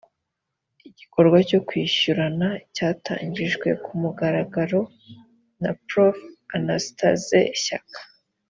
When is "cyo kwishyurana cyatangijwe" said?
1.49-3.69